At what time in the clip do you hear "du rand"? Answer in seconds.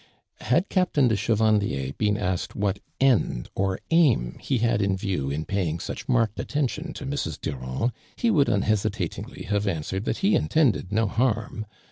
7.39-7.91